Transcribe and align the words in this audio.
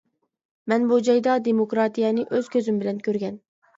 مەن 0.71 0.87
بۇ 0.91 0.97
جايدا 1.09 1.35
دېموكراتىيەنى 1.49 2.25
ئۆز 2.31 2.51
كۆزۈم 2.57 2.81
بىلەن 2.85 3.07
كۆرگەن. 3.11 3.39